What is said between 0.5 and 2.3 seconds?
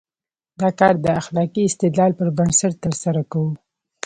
دا کار د اخلاقي استدلال پر